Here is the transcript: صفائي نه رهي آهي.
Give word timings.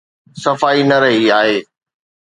صفائي 0.43 0.81
نه 0.89 0.97
رهي 1.03 1.25
آهي. 1.39 1.57